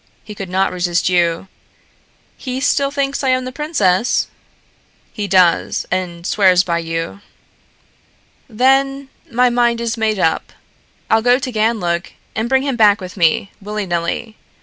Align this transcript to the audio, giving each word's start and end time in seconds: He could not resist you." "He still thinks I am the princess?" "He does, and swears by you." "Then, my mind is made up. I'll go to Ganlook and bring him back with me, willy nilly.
He 0.23 0.33
could 0.33 0.49
not 0.49 0.71
resist 0.71 1.09
you." 1.09 1.47
"He 2.35 2.59
still 2.59 2.89
thinks 2.89 3.23
I 3.23 3.29
am 3.29 3.45
the 3.45 3.51
princess?" 3.51 4.25
"He 5.13 5.27
does, 5.27 5.85
and 5.91 6.25
swears 6.25 6.63
by 6.63 6.79
you." 6.79 7.21
"Then, 8.49 9.09
my 9.31 9.51
mind 9.51 9.79
is 9.79 9.97
made 9.97 10.17
up. 10.17 10.53
I'll 11.11 11.21
go 11.21 11.37
to 11.37 11.51
Ganlook 11.51 12.13
and 12.33 12.49
bring 12.49 12.63
him 12.63 12.75
back 12.77 12.99
with 12.99 13.15
me, 13.15 13.51
willy 13.61 13.85
nilly. 13.85 14.37